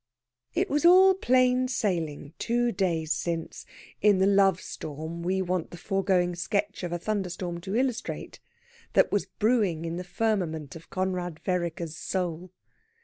[0.55, 3.67] It was all plain sailing, two days since,
[4.01, 8.39] in the love storm we want the foregoing sketch of a thunderstorm to illustrate,
[8.93, 12.49] that was brewing in the firmament of Conrad Vereker's soul.